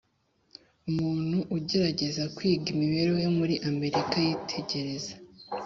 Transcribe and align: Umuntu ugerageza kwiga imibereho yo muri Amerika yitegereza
Umuntu 0.89 1.37
ugerageza 1.57 2.23
kwiga 2.35 2.67
imibereho 2.73 3.17
yo 3.25 3.31
muri 3.37 3.55
Amerika 3.69 4.13
yitegereza 4.27 5.13